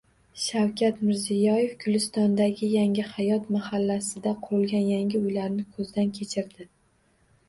[0.43, 6.67] Shavkat Mirziyoyev Gulistondagi Yangi hayot mahallasida qurilgan yangi uylarni ko‘zdan kechirdi